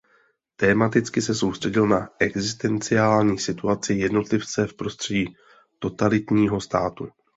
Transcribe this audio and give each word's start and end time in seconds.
Tematicky 0.55 1.21
se 1.21 1.35
soustředil 1.35 1.87
na 1.87 2.09
existenciální 2.19 3.39
situaci 3.39 3.93
jednotlivce 3.93 4.67
v 4.67 4.73
prostředí 4.73 5.25
totalitního 5.79 6.61
státu. 6.61 7.09